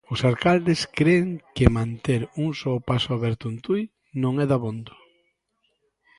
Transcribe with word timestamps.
Os 0.13 0.19
alcaldes 0.29 0.81
cren 0.97 1.27
que 1.55 1.73
manter 1.77 2.21
un 2.43 2.49
só 2.61 2.73
paso 2.89 3.09
aberto 3.17 3.43
en 3.51 3.57
Tui 3.65 3.83
non 4.21 4.33
é 4.43 4.45
dabondo. 4.51 4.93